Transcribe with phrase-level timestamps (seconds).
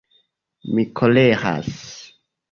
[0.77, 1.69] Mi koleras.